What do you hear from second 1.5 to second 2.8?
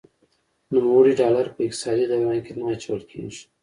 په اقتصادي دوران کې نه